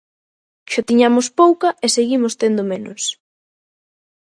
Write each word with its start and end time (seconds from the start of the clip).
Xa 0.71 0.81
tiñamos 0.89 1.27
pouca 1.41 1.69
e 1.85 1.87
seguimos 1.95 2.33
tendo 2.41 2.63
menos. 2.71 3.01